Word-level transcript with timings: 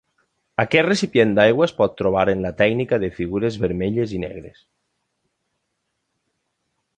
Aquest 0.61 0.85
recipient 0.85 1.35
d'aigua 1.39 1.67
es 1.67 1.73
pot 1.81 1.93
trobar 1.99 2.23
en 2.33 2.41
la 2.45 2.51
tècnica 2.61 2.99
de 3.03 3.11
figures 3.19 3.59
vermelles 3.67 4.17
i 4.21 4.23
negres. 4.25 4.65